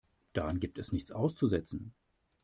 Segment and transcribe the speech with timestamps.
[0.33, 1.93] Daran gibt es nichts auszusetzen.